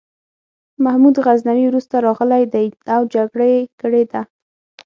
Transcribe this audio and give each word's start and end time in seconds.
محمود 0.83 1.15
غزنوي 1.25 1.65
وروسته 1.67 1.95
راغلی 2.05 2.43
دی 2.53 2.65
او 2.95 3.01
جګړه 3.13 3.45
یې 3.53 3.61
کړې 3.81 4.03
ده. 4.11 4.21